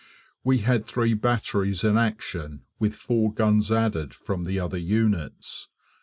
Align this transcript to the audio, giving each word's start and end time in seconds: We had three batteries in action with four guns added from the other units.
We 0.43 0.57
had 0.61 0.83
three 0.87 1.13
batteries 1.13 1.83
in 1.83 1.95
action 1.95 2.63
with 2.79 2.95
four 2.95 3.31
guns 3.31 3.71
added 3.71 4.15
from 4.15 4.45
the 4.45 4.59
other 4.59 4.79
units. 4.79 5.69